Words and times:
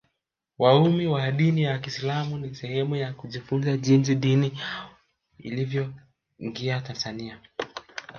waumini 0.59 1.07
wa 1.07 1.31
dini 1.31 1.63
ya 1.63 1.79
kiislamu 1.79 2.37
ni 2.37 2.55
sehemu 2.55 2.95
ya 2.95 3.13
kujifunza 3.13 3.77
jinsi 3.77 4.15
dini 4.15 4.51
yao 4.59 4.89
ilivyoingia 5.37 6.81
tanzania 6.81 7.39